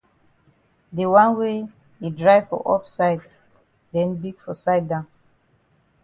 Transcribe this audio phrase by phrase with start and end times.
[0.95, 1.59] De wan wey
[2.01, 3.23] yi dry for up side
[3.91, 5.05] den big for side down.